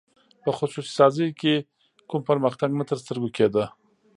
په 0.43 0.49
خصوصي 0.57 0.91
سازۍ 0.99 1.29
کې 1.39 1.55
کوم 2.09 2.21
پرمختګ 2.29 2.69
نه 2.79 2.83
تر 2.89 2.97
سترګو 3.03 3.29
کېده. 3.37 3.65